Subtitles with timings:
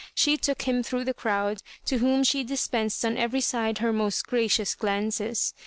[0.15, 4.25] She took liim through the crowd, to' whom she dispensed on every side her most
[4.25, 5.53] gracious glances.